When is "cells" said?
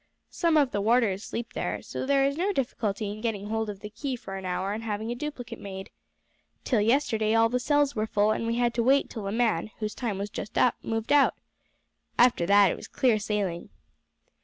7.59-7.95